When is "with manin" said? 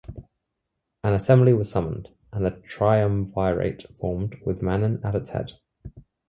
4.43-4.99